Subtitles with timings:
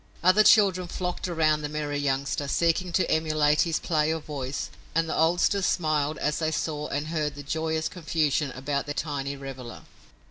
[0.23, 5.07] Other children flocked around the merry youngster, seeking to emulate his play of voice and
[5.07, 9.83] the oldsters smiled as they saw and heard the joyous confusion about the tiny reveler.